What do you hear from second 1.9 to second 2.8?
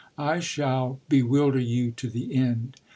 to the end.